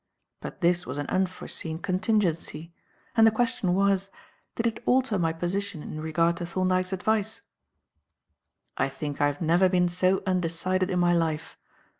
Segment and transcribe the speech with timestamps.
[0.39, 2.73] But this was an unforeseen contingency;
[3.15, 4.09] and the question was,
[4.55, 7.43] did it alter my position in regard to Thorndyke's advice?
[8.77, 11.55] I think I have never been so undecided in my life.